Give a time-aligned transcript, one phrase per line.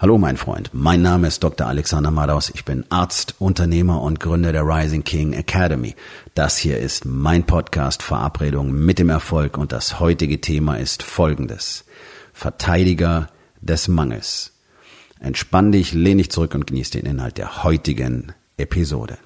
[0.00, 1.66] Hallo mein Freund, mein Name ist Dr.
[1.66, 5.96] Alexander Madaus, ich bin Arzt, Unternehmer und Gründer der Rising King Academy.
[6.34, 11.84] Das hier ist mein Podcast Verabredung mit dem Erfolg und das heutige Thema ist folgendes.
[12.32, 13.28] Verteidiger
[13.60, 14.52] des Mangels.
[15.18, 19.18] Entspann dich, lehn dich zurück und genieß den Inhalt der heutigen Episode.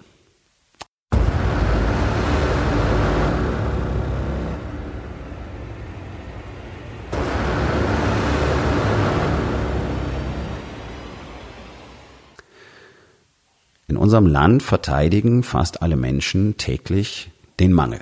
[13.92, 18.00] In unserem Land verteidigen fast alle Menschen täglich den Mangel.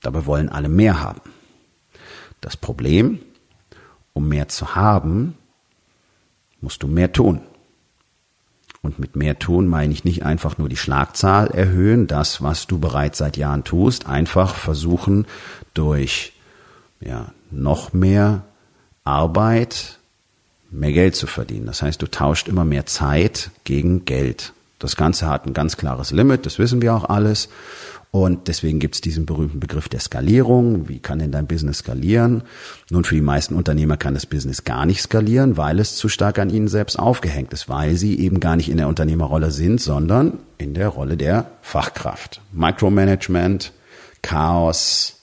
[0.00, 1.20] Dabei wollen alle mehr haben.
[2.40, 3.20] Das Problem,
[4.12, 5.38] um mehr zu haben,
[6.60, 7.40] musst du mehr tun.
[8.82, 12.80] Und mit mehr tun meine ich nicht einfach nur die Schlagzahl erhöhen, das, was du
[12.80, 15.24] bereits seit Jahren tust, einfach versuchen
[15.72, 16.32] durch
[16.98, 18.42] ja, noch mehr
[19.04, 20.00] Arbeit
[20.74, 21.66] mehr Geld zu verdienen.
[21.66, 24.52] Das heißt, du tauscht immer mehr Zeit gegen Geld.
[24.78, 27.48] Das Ganze hat ein ganz klares Limit, das wissen wir auch alles.
[28.10, 30.88] Und deswegen gibt es diesen berühmten Begriff der Skalierung.
[30.88, 32.44] Wie kann denn dein Business skalieren?
[32.88, 36.38] Nun, für die meisten Unternehmer kann das Business gar nicht skalieren, weil es zu stark
[36.38, 40.38] an ihnen selbst aufgehängt ist, weil sie eben gar nicht in der Unternehmerrolle sind, sondern
[40.58, 42.40] in der Rolle der Fachkraft.
[42.52, 43.72] Micromanagement,
[44.22, 45.16] Chaos,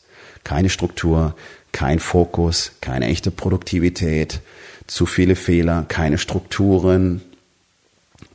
[0.44, 1.34] keine Struktur,
[1.72, 4.42] kein Fokus, keine echte Produktivität,
[4.88, 7.22] zu viele Fehler, keine Strukturen,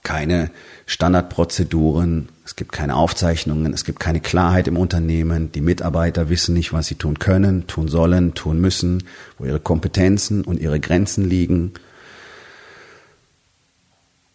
[0.03, 0.51] keine
[0.87, 6.73] Standardprozeduren, es gibt keine Aufzeichnungen, es gibt keine Klarheit im Unternehmen, die Mitarbeiter wissen nicht,
[6.73, 9.03] was sie tun können, tun sollen, tun müssen,
[9.37, 11.75] wo ihre Kompetenzen und ihre Grenzen liegen.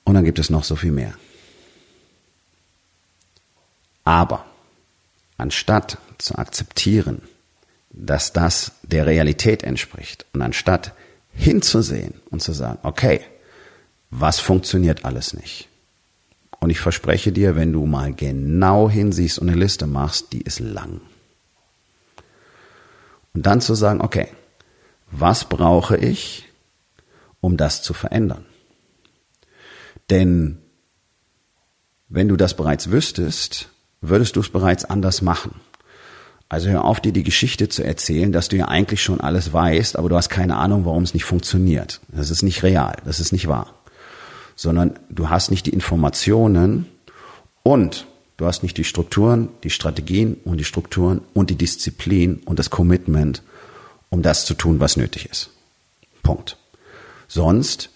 [0.04, 1.14] Und dann gibt es noch so viel mehr.
[4.04, 4.46] Aber
[5.38, 7.22] anstatt zu akzeptieren,
[7.92, 10.94] dass das der Realität entspricht und anstatt
[11.34, 13.22] hinzusehen und zu sagen, okay,
[14.10, 15.68] was funktioniert alles nicht?
[16.60, 20.60] Und ich verspreche dir, wenn du mal genau hinsiehst und eine Liste machst, die ist
[20.60, 21.02] lang.
[23.34, 24.28] Und dann zu sagen, okay,
[25.10, 26.46] was brauche ich,
[27.40, 28.46] um das zu verändern?
[30.10, 30.60] Denn
[32.10, 33.70] wenn du das bereits wüsstest,
[34.02, 35.56] würdest du es bereits anders machen.
[36.52, 39.98] Also hör auf, dir die Geschichte zu erzählen, dass du ja eigentlich schon alles weißt,
[39.98, 42.02] aber du hast keine Ahnung, warum es nicht funktioniert.
[42.10, 43.74] Das ist nicht real, das ist nicht wahr.
[44.58, 46.88] Sondern du hast nicht die Informationen
[47.64, 52.60] und du hast nicht die Strukturen, die Strategien und die Strukturen und die Disziplin und
[52.60, 53.44] das Commitment,
[54.10, 55.52] um das zu tun, was nötig ist.
[56.22, 56.58] Punkt.
[57.30, 57.92] Sonst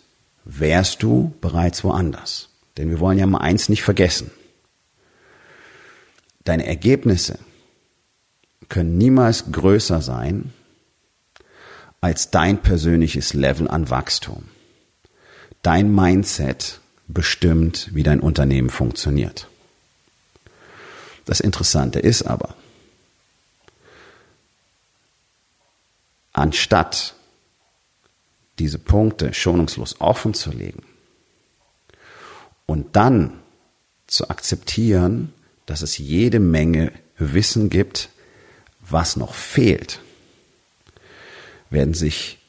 [0.45, 2.47] wärst du bereits woanders.
[2.77, 4.31] Denn wir wollen ja mal eins nicht vergessen.
[6.45, 7.37] Deine Ergebnisse,
[8.69, 10.53] können niemals größer sein
[12.01, 14.45] als dein persönliches Level an Wachstum.
[15.61, 19.47] Dein Mindset bestimmt, wie dein Unternehmen funktioniert.
[21.25, 22.53] Das Interessante ist aber,
[26.33, 27.15] anstatt
[28.59, 30.83] diese Punkte schonungslos offen zu legen
[32.65, 33.39] und dann
[34.07, 35.33] zu akzeptieren,
[35.65, 38.09] dass es jede Menge Wissen gibt,
[38.89, 39.99] was noch fehlt,
[41.69, 42.39] werden sich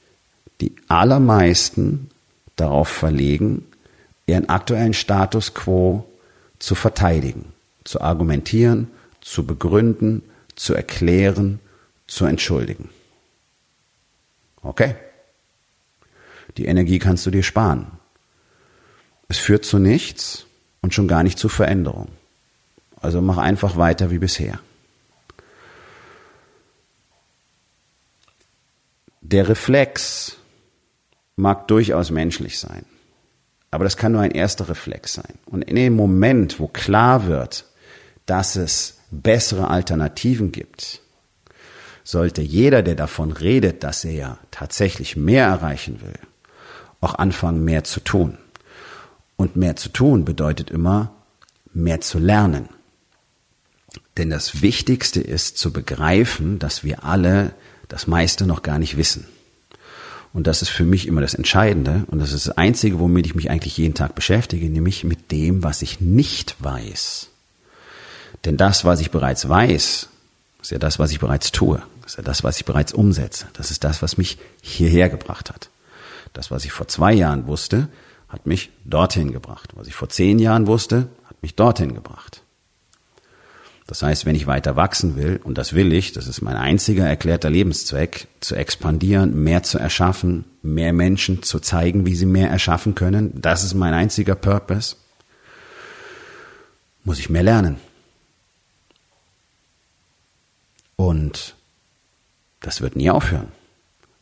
[0.60, 2.10] die allermeisten
[2.56, 3.66] darauf verlegen,
[4.26, 6.06] ihren aktuellen Status quo
[6.58, 7.52] zu verteidigen,
[7.84, 10.22] zu argumentieren, zu begründen,
[10.54, 11.60] zu erklären,
[12.06, 12.90] zu entschuldigen.
[14.62, 14.94] Okay?
[16.56, 17.86] Die Energie kannst du dir sparen.
[19.28, 20.46] Es führt zu nichts
[20.80, 22.08] und schon gar nicht zu Veränderung.
[23.00, 24.60] Also mach einfach weiter wie bisher.
[29.28, 30.36] Der Reflex
[31.34, 32.86] mag durchaus menschlich sein,
[33.72, 35.34] aber das kann nur ein erster Reflex sein.
[35.46, 37.64] Und in dem Moment, wo klar wird,
[38.26, 41.00] dass es bessere Alternativen gibt,
[42.04, 46.20] sollte jeder, der davon redet, dass er ja tatsächlich mehr erreichen will,
[47.00, 48.38] auch anfangen, mehr zu tun.
[49.34, 51.16] Und mehr zu tun bedeutet immer,
[51.72, 52.68] mehr zu lernen.
[54.18, 57.54] Denn das Wichtigste ist zu begreifen, dass wir alle
[57.88, 59.26] das meiste noch gar nicht wissen.
[60.32, 63.34] Und das ist für mich immer das Entscheidende und das ist das Einzige, womit ich
[63.34, 67.30] mich eigentlich jeden Tag beschäftige, nämlich mit dem, was ich nicht weiß.
[68.44, 70.08] Denn das, was ich bereits weiß,
[70.60, 71.82] ist ja das, was ich bereits tue.
[72.04, 73.46] Ist ja das, was ich bereits umsetze.
[73.54, 75.70] Das ist das, was mich hierher gebracht hat.
[76.32, 77.88] Das, was ich vor zwei Jahren wusste,
[78.28, 79.70] hat mich dorthin gebracht.
[79.74, 82.42] Was ich vor zehn Jahren wusste, hat mich dorthin gebracht.
[83.86, 87.06] Das heißt, wenn ich weiter wachsen will, und das will ich, das ist mein einziger
[87.06, 92.96] erklärter Lebenszweck, zu expandieren, mehr zu erschaffen, mehr Menschen zu zeigen, wie sie mehr erschaffen
[92.96, 94.96] können, das ist mein einziger Purpose,
[97.04, 97.76] muss ich mehr lernen.
[100.96, 101.54] Und
[102.60, 103.52] das wird nie aufhören.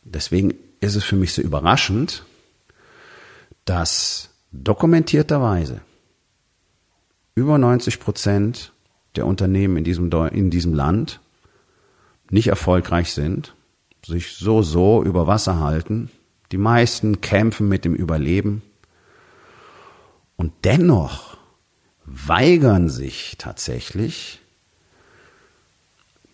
[0.03, 2.23] Deswegen ist es für mich so überraschend,
[3.63, 5.81] dass dokumentierterweise
[7.33, 8.71] über 90 Prozent
[9.17, 11.19] der Unternehmen in diesem, in diesem Land
[12.29, 13.55] nicht erfolgreich sind,
[14.05, 16.09] sich so so über Wasser halten.
[16.51, 18.61] Die meisten kämpfen mit dem Überleben.
[20.37, 21.37] Und dennoch
[22.05, 24.41] weigern sich tatsächlich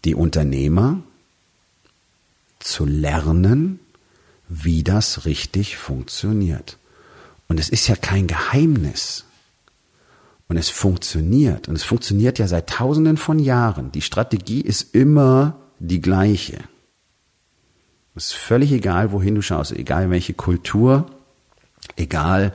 [0.04, 1.02] die Unternehmer
[2.60, 3.80] zu lernen,
[4.48, 6.78] wie das richtig funktioniert.
[7.48, 9.26] Und es ist ja kein Geheimnis.
[10.52, 11.70] Und es funktioniert.
[11.70, 13.90] Und es funktioniert ja seit tausenden von Jahren.
[13.94, 16.58] Die Strategie ist immer die gleiche.
[18.16, 21.06] Es ist völlig egal, wohin du schaust, egal welche Kultur,
[21.96, 22.52] egal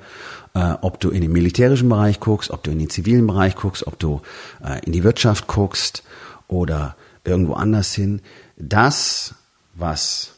[0.52, 3.86] äh, ob du in den militärischen Bereich guckst, ob du in den zivilen Bereich guckst,
[3.86, 4.20] ob du
[4.62, 6.02] äh, in die Wirtschaft guckst
[6.48, 8.20] oder irgendwo anders hin.
[8.58, 9.36] Das,
[9.72, 10.34] was,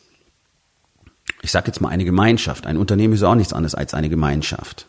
[1.43, 4.87] ich sage jetzt mal eine Gemeinschaft, ein Unternehmen ist auch nichts anderes als eine Gemeinschaft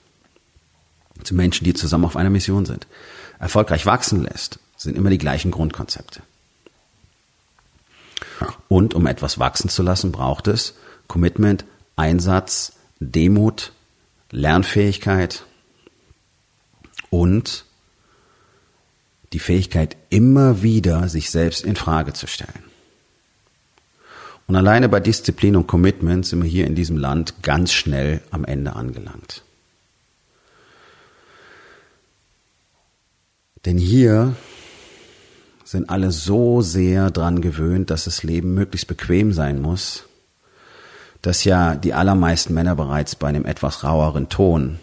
[1.24, 2.88] zu Menschen, die zusammen auf einer Mission sind,
[3.40, 6.22] erfolgreich wachsen lässt, sind immer die gleichen Grundkonzepte.
[8.68, 10.76] Und um etwas wachsen zu lassen, braucht es
[11.08, 13.74] Commitment, Einsatz, Demut,
[14.32, 15.46] Lernfähigkeit
[17.10, 17.66] und
[19.34, 22.64] die Fähigkeit, immer wieder sich selbst in Frage zu stellen.
[24.48, 28.46] Und alleine bei Disziplin und Commitment sind wir hier in diesem Land ganz schnell am
[28.46, 29.44] Ende angelangt.
[33.66, 34.36] Denn hier
[35.66, 40.06] sind alle so sehr dran gewöhnt, dass das Leben möglichst bequem sein muss,
[41.22, 44.80] dass ja die allermeisten Männer bereits bei einem etwas raueren Ton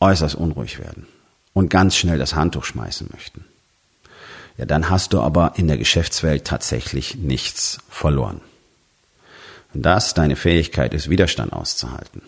[0.00, 1.06] äußerst unruhig werden
[1.52, 3.44] und ganz schnell das Handtuch schmeißen möchten.
[4.56, 8.40] Ja, dann hast du aber in der Geschäftswelt tatsächlich nichts verloren.
[9.72, 12.22] Wenn das deine Fähigkeit ist, Widerstand auszuhalten,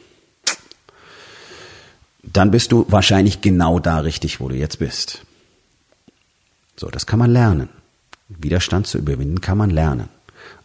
[2.24, 5.22] dann bist du wahrscheinlich genau da richtig, wo du jetzt bist.
[6.76, 7.68] So, das kann man lernen.
[8.28, 10.08] Widerstand zu überwinden kann man lernen.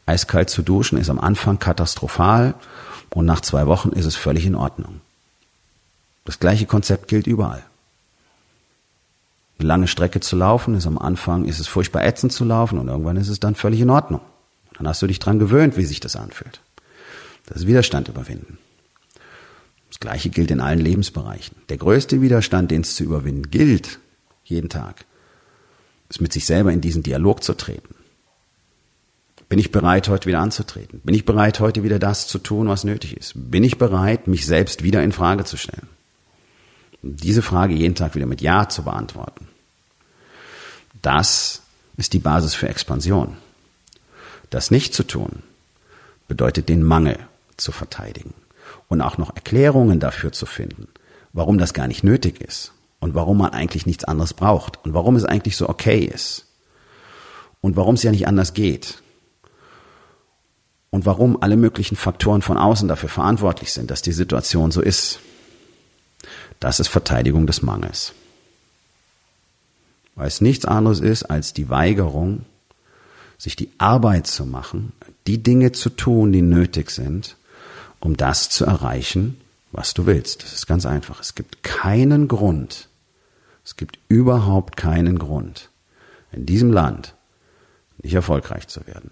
[0.06, 2.56] Eiskalt zu duschen ist am Anfang katastrophal
[3.12, 5.02] und nach zwei Wochen ist es völlig in Ordnung.
[6.26, 7.64] Das gleiche Konzept gilt überall.
[9.60, 12.88] Eine lange Strecke zu laufen ist am Anfang, ist es furchtbar ätzend zu laufen und
[12.88, 14.22] irgendwann ist es dann völlig in Ordnung.
[14.78, 16.62] Dann hast du dich dran gewöhnt, wie sich das anfühlt.
[17.46, 18.58] Das ist Widerstand überwinden.
[19.90, 21.58] Das gleiche gilt in allen Lebensbereichen.
[21.70, 24.00] Der größte Widerstand, den es zu überwinden gilt,
[24.44, 25.06] jeden Tag,
[26.12, 27.96] ist mit sich selber in diesen Dialog zu treten.
[29.48, 31.00] Bin ich bereit, heute wieder anzutreten?
[31.04, 33.34] Bin ich bereit, heute wieder das zu tun, was nötig ist?
[33.36, 35.88] Bin ich bereit, mich selbst wieder in Frage zu stellen?
[37.02, 39.48] Diese Frage jeden Tag wieder mit Ja zu beantworten.
[41.02, 41.62] Das
[41.96, 43.38] ist die Basis für Expansion.
[44.50, 45.44] Das nicht zu tun
[46.28, 47.18] bedeutet den Mangel
[47.56, 48.34] zu verteidigen
[48.90, 50.90] und auch noch Erklärungen dafür zu finden,
[51.32, 55.18] warum das gar nicht nötig ist und warum man eigentlich nichts anderes braucht und warum
[55.18, 56.46] es eigentlich so okay ist
[57.60, 59.02] und warum es ja nicht anders geht
[60.92, 65.20] und warum alle möglichen Faktoren von außen dafür verantwortlich sind, dass die Situation so ist.
[66.60, 68.14] Das ist Verteidigung des Mangels.
[70.16, 72.46] Weil es nichts anderes ist als die Weigerung,
[73.38, 74.92] sich die Arbeit zu machen,
[75.26, 77.38] die Dinge zu tun, die nötig sind,
[78.00, 79.42] um das zu erreichen,
[79.72, 80.44] was du willst.
[80.44, 81.20] Das ist ganz einfach.
[81.20, 82.90] Es gibt keinen Grund,
[83.64, 85.70] es gibt überhaupt keinen Grund,
[86.32, 87.16] in diesem Land
[88.02, 89.12] nicht erfolgreich zu werden.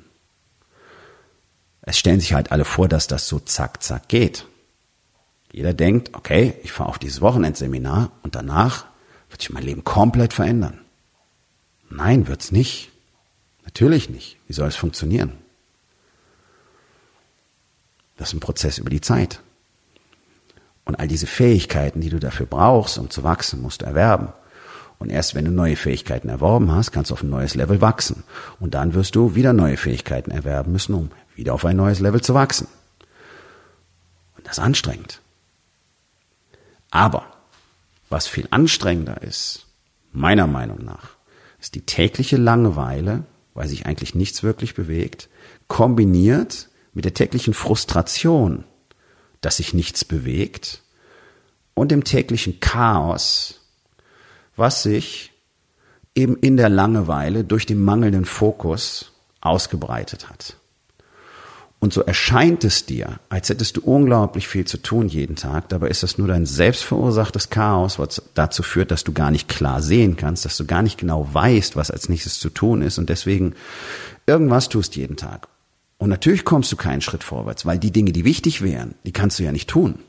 [1.82, 4.46] Es stellen sich halt alle vor, dass das so zack, zack geht.
[5.52, 8.86] Jeder denkt, okay, ich fahre auf dieses Wochenendseminar und danach
[9.30, 10.82] wird sich mein Leben komplett verändern.
[11.90, 12.92] Nein, wird's nicht.
[13.64, 14.38] Natürlich nicht.
[14.48, 15.34] Wie soll es funktionieren?
[18.18, 19.42] Das ist ein Prozess über die Zeit.
[20.86, 24.34] Und all diese Fähigkeiten, die du dafür brauchst, um zu wachsen, musst du erwerben.
[25.00, 28.24] Und erst wenn du neue Fähigkeiten erworben hast, kannst du auf ein neues Level wachsen.
[28.60, 32.22] Und dann wirst du wieder neue Fähigkeiten erwerben müssen, um wieder auf ein neues Level
[32.22, 32.68] zu wachsen.
[34.36, 35.22] Und das ist anstrengend.
[36.92, 37.26] Aber
[38.10, 39.68] was viel anstrengender ist,
[40.12, 41.16] meiner Meinung nach,
[41.62, 45.30] ist die tägliche Langeweile, weil sich eigentlich nichts wirklich bewegt,
[45.68, 48.66] kombiniert mit der täglichen Frustration,
[49.42, 50.82] dass sich nichts bewegt
[51.74, 53.59] und dem täglichen Chaos,
[54.60, 55.32] was sich
[56.16, 60.56] eben in der Langeweile durch den mangelnden Fokus ausgebreitet hat.
[61.82, 65.70] Und so erscheint es dir, als hättest du unglaublich viel zu tun jeden Tag.
[65.70, 69.82] Dabei ist das nur dein selbstverursachtes Chaos, was dazu führt, dass du gar nicht klar
[69.82, 73.08] sehen kannst, dass du gar nicht genau weißt, was als nächstes zu tun ist und
[73.08, 73.56] deswegen
[74.28, 75.48] irgendwas tust jeden Tag.
[75.98, 79.40] Und natürlich kommst du keinen Schritt vorwärts, weil die Dinge, die wichtig wären, die kannst
[79.40, 80.00] du ja nicht tun.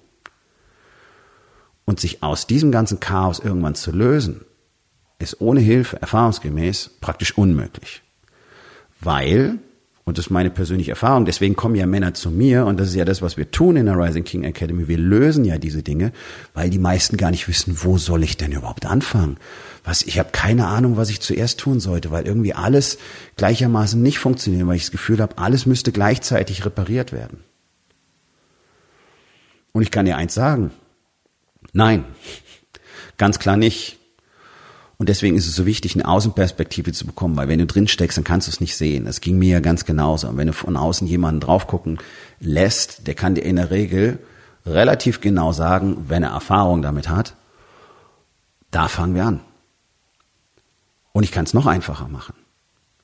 [1.91, 4.43] Und sich aus diesem ganzen Chaos irgendwann zu lösen,
[5.19, 8.03] ist ohne Hilfe erfahrungsgemäß praktisch unmöglich.
[9.01, 9.59] Weil
[10.05, 11.25] und das ist meine persönliche Erfahrung.
[11.25, 13.87] Deswegen kommen ja Männer zu mir und das ist ja das, was wir tun in
[13.87, 14.87] der Rising King Academy.
[14.87, 16.13] Wir lösen ja diese Dinge,
[16.55, 19.37] weil die meisten gar nicht wissen, wo soll ich denn überhaupt anfangen?
[19.83, 22.99] Was, ich habe keine Ahnung, was ich zuerst tun sollte, weil irgendwie alles
[23.37, 27.41] gleichermaßen nicht funktioniert, weil ich das Gefühl habe, alles müsste gleichzeitig repariert werden.
[29.73, 30.71] Und ich kann dir eins sagen.
[31.73, 32.05] Nein,
[33.17, 33.99] ganz klar nicht.
[34.99, 38.19] Und deswegen ist es so wichtig, eine Außenperspektive zu bekommen, weil wenn du drin steckst,
[38.19, 39.07] dann kannst du es nicht sehen.
[39.07, 40.29] Das ging mir ja ganz genauso.
[40.29, 41.99] Und wenn du von außen jemanden drauf gucken
[42.39, 44.19] lässt, der kann dir in der Regel
[44.67, 47.35] relativ genau sagen, wenn er Erfahrung damit hat,
[48.71, 49.41] da fangen wir an.
[51.13, 52.35] Und ich kann es noch einfacher machen.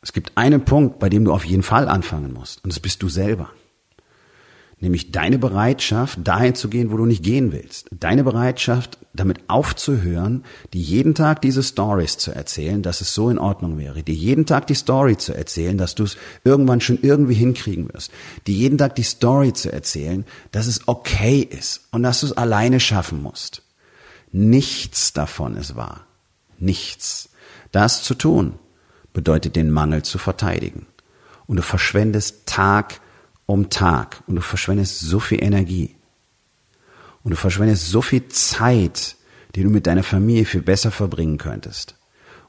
[0.03, 2.63] Es gibt einen Punkt, bei dem du auf jeden Fall anfangen musst.
[2.63, 3.51] Und das bist du selber.
[4.87, 7.89] Nämlich deine Bereitschaft, dahin zu gehen, wo du nicht gehen willst.
[7.91, 13.41] Deine Bereitschaft, damit aufzuhören, dir jeden Tag diese Stories zu erzählen, dass es so in
[13.41, 14.05] Ordnung wäre.
[14.05, 18.13] Dir jeden Tag die Story zu erzählen, dass du es irgendwann schon irgendwie hinkriegen wirst.
[18.47, 22.37] Dir jeden Tag die Story zu erzählen, dass es okay ist und dass du es
[22.37, 23.63] alleine schaffen musst.
[24.31, 26.07] Nichts davon ist wahr.
[26.61, 27.31] Nichts.
[27.73, 28.53] Das zu tun
[29.13, 30.87] bedeutet den Mangel zu verteidigen.
[31.49, 33.01] Und du verschwendest Tag
[33.47, 35.95] um Tag und du verschwendest so viel Energie.
[37.23, 39.17] Und du verschwendest so viel Zeit,
[39.55, 41.97] die du mit deiner Familie viel besser verbringen könntest.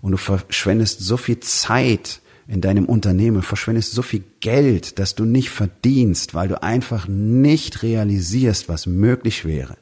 [0.02, 5.26] Und du verschwendest so viel Zeit in deinem Unternehmen, verschwendest so viel Geld, dass du
[5.26, 9.78] nicht verdienst, weil du einfach nicht realisierst, was möglich wäre,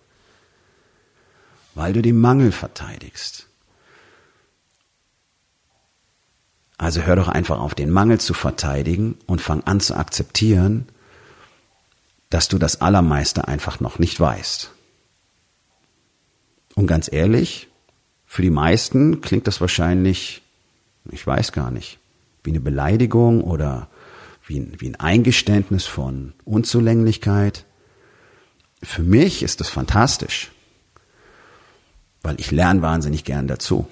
[1.76, 3.48] weil du den Mangel verteidigst.
[6.78, 10.88] Also hör doch einfach auf, den Mangel zu verteidigen und fang an zu akzeptieren,
[12.36, 14.70] dass du das Allermeiste einfach noch nicht weißt.
[16.76, 17.70] Und ganz ehrlich,
[18.26, 20.42] für die meisten klingt das wahrscheinlich,
[21.10, 21.98] ich weiß gar nicht,
[22.44, 23.88] wie eine Beleidigung oder
[24.46, 27.64] wie ein, wie ein Eingeständnis von Unzulänglichkeit.
[28.84, 30.52] Für mich ist das fantastisch,
[32.22, 33.88] weil ich lerne wahnsinnig gern dazu.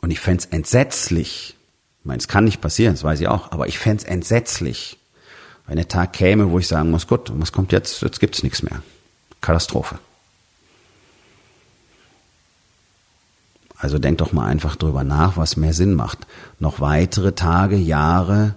[0.00, 1.56] Und ich fände es entsetzlich,
[2.00, 4.98] ich meine, es kann nicht passieren, das weiß ich auch, aber ich fände es entsetzlich,
[5.66, 8.02] wenn der Tag käme, wo ich sagen muss, gut, was kommt jetzt?
[8.02, 8.82] Jetzt gibt's nichts mehr.
[9.40, 9.98] Katastrophe.
[13.76, 16.26] Also denk doch mal einfach drüber nach, was mehr Sinn macht.
[16.58, 18.54] Noch weitere Tage, Jahre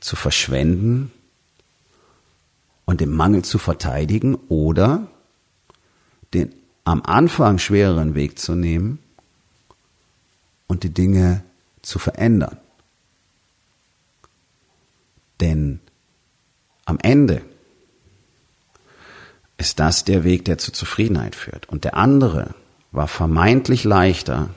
[0.00, 1.10] zu verschwenden
[2.84, 5.06] und den Mangel zu verteidigen oder
[6.34, 6.54] den
[6.84, 8.98] am Anfang schwereren Weg zu nehmen
[10.66, 11.42] und die Dinge
[11.80, 12.58] zu verändern.
[15.40, 15.80] Denn
[16.84, 17.42] am Ende
[19.56, 21.68] ist das der Weg, der zur Zufriedenheit führt.
[21.68, 22.54] Und der andere
[22.92, 24.50] war vermeintlich leichter,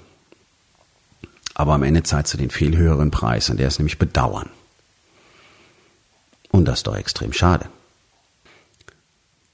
[1.53, 4.49] aber am Ende zahlt du den viel höheren Preis und der ist nämlich Bedauern.
[6.49, 7.69] Und das ist doch extrem schade.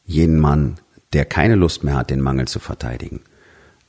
[0.05, 0.79] Jeden Mann,
[1.13, 3.21] der keine Lust mehr hat, den Mangel zu verteidigen,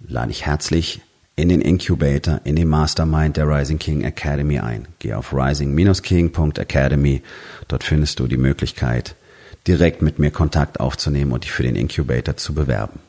[0.01, 1.01] lade ich herzlich
[1.37, 4.87] in den Incubator, in den Mastermind der Rising King Academy ein.
[5.01, 7.23] Geh auf rising-king.academy.
[7.69, 9.17] Dort findest du die Möglichkeit,
[9.67, 13.01] direkt mit mir Kontakt aufzunehmen und dich für den Incubator zu bewerben.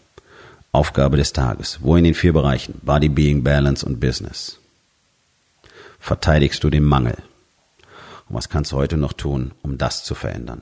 [0.71, 1.79] Aufgabe des Tages.
[1.81, 4.59] Wo in den vier Bereichen Body, Being, Balance und Business
[5.99, 7.17] verteidigst du den Mangel?
[8.27, 10.61] Und was kannst du heute noch tun, um das zu verändern?